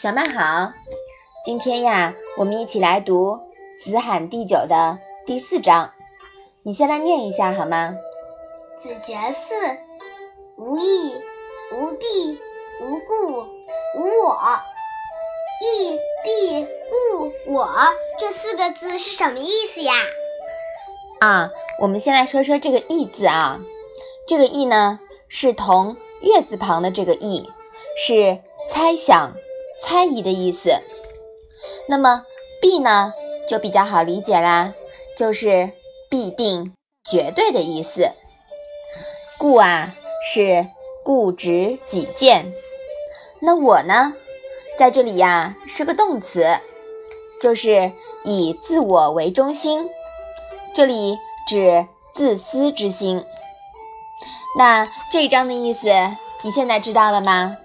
[0.00, 0.72] 小曼好，
[1.44, 3.32] 今天呀，我们一起来读
[3.84, 5.92] 《子罕第九》的第四章。
[6.62, 7.94] 你先来念一下好吗？
[8.76, 9.54] 子绝四，
[10.56, 11.14] 无义，
[11.72, 12.40] 无弊，
[12.80, 13.42] 无故，
[13.94, 14.38] 无我。
[15.62, 17.68] 义、必、故、我
[18.18, 19.92] 这四个字是什么意思呀？
[21.20, 21.50] 啊，
[21.82, 23.60] 我们先来说说这个“义”字啊。
[24.26, 25.00] 这个“义”呢，
[25.32, 27.48] 是同月字旁的这个“意”，
[27.96, 29.36] 是猜想、
[29.80, 30.70] 猜疑的意思。
[31.88, 32.24] 那么
[32.60, 33.14] “必”呢，
[33.48, 34.74] 就比较好理解啦，
[35.16, 35.70] 就是
[36.10, 36.74] 必定、
[37.08, 38.10] 绝对的意思。
[39.38, 39.94] 固啊，
[40.26, 40.66] 是
[41.04, 42.52] 固执己见。
[43.40, 44.14] 那我呢，
[44.76, 46.58] 在这里呀，是个动词，
[47.40, 47.92] 就是
[48.24, 49.88] 以自我为中心。
[50.74, 51.16] 这里
[51.48, 53.24] 指自私之心。
[54.58, 55.88] 那这一章的意思，
[56.42, 57.56] 你现在知道了吗？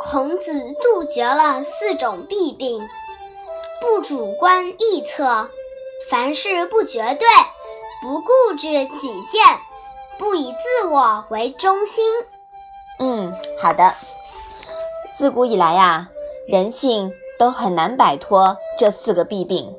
[0.00, 2.88] 孔子杜绝了四种弊病：
[3.80, 5.48] 不主观臆测，
[6.10, 7.26] 凡事不绝对，
[8.02, 8.66] 不固执
[8.98, 9.40] 己见。
[10.18, 12.04] 不以自我为中心。
[12.98, 13.94] 嗯，好的。
[15.14, 16.08] 自古以来呀，
[16.46, 19.76] 人性都很难摆脱这四个弊病。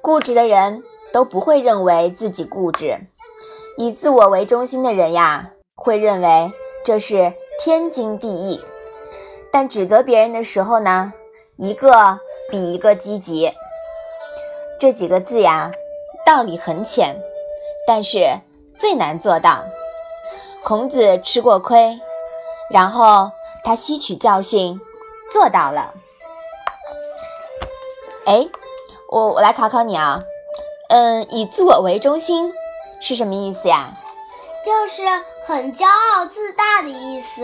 [0.00, 0.82] 固执的人
[1.12, 3.00] 都不会认为自己固执，
[3.76, 6.52] 以自我为中心的人呀，会认为
[6.84, 8.60] 这是天经地义。
[9.50, 11.12] 但指责别人的时候呢，
[11.56, 12.18] 一个
[12.50, 13.52] 比一个积极。
[14.80, 15.70] 这几个字呀，
[16.24, 17.16] 道理很浅，
[17.86, 18.40] 但是。
[18.78, 19.64] 最难做到。
[20.64, 22.00] 孔子吃过亏，
[22.68, 23.30] 然后
[23.62, 24.80] 他吸取教训，
[25.30, 25.94] 做到了。
[28.26, 28.48] 哎，
[29.08, 30.24] 我我来考考你啊，
[30.88, 32.52] 嗯，以自我为中心
[33.02, 33.94] 是什么意思呀？
[34.64, 35.02] 就是
[35.44, 37.42] 很骄傲自大的意思，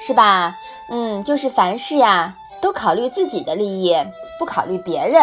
[0.00, 0.54] 是吧？
[0.90, 3.96] 嗯，就是凡事呀都考虑自己的利益，
[4.38, 5.22] 不考虑别人，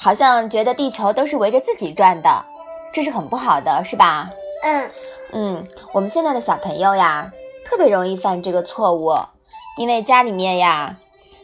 [0.00, 2.44] 好像觉得地球都是围着自己转的，
[2.92, 4.30] 这是很不好的，是吧？
[4.64, 4.90] 嗯
[5.32, 7.30] 嗯，我们现在的小朋友呀，
[7.64, 9.14] 特别容易犯这个错误，
[9.76, 10.96] 因为家里面呀，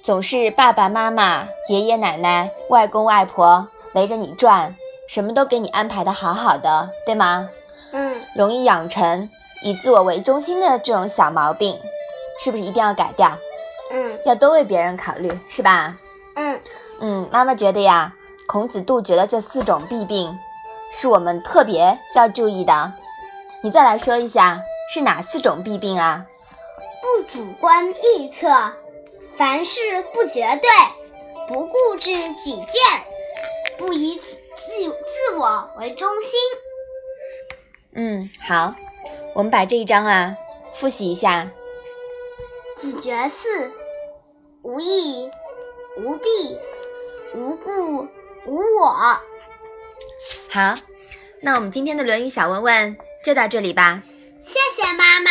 [0.02, 4.74] 总是爸爸妈妈、爷爷奶奶、外公外婆围着你转，
[5.08, 7.48] 什么都给你安排的好好的，对吗？
[7.92, 9.28] 嗯，容易养成
[9.62, 11.80] 以自我为中心的这种小毛病，
[12.44, 13.36] 是不是一定要改掉？
[13.90, 15.96] 嗯，要多为别人考虑，是吧？
[16.36, 16.60] 嗯
[17.00, 18.14] 嗯，妈妈觉得呀，
[18.46, 20.38] 孔子杜绝了这四种弊病，
[20.92, 22.92] 是我们特别要注意的。
[23.62, 26.26] 你再来说一下是哪四种弊病啊？
[27.00, 28.48] 不主观臆测，
[29.36, 29.80] 凡事
[30.12, 30.68] 不绝对，
[31.48, 32.10] 不固执
[32.42, 32.66] 己见，
[33.78, 34.20] 不以
[34.78, 34.90] 自
[35.30, 36.38] 自我为中心。
[37.94, 38.74] 嗯，好，
[39.34, 40.36] 我们把这一章啊
[40.74, 41.50] 复习一下。
[42.76, 43.70] 子绝嗣，
[44.62, 45.28] 无义，
[45.96, 46.58] 无弊，
[47.34, 48.06] 无故，
[48.46, 49.20] 无我。
[50.48, 50.76] 好，
[51.42, 52.96] 那我们今天的《论语》小问问。
[53.24, 54.00] 就到这里吧，
[54.44, 55.30] 谢谢妈妈。